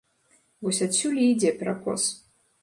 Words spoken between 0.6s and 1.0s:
Вось